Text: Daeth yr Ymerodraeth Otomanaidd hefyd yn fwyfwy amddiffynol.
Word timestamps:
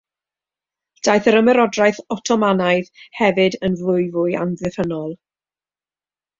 Daeth 1.07 1.29
yr 1.31 1.37
Ymerodraeth 1.41 1.99
Otomanaidd 2.17 2.91
hefyd 3.21 3.61
yn 3.69 3.79
fwyfwy 3.85 4.35
amddiffynol. 4.47 5.17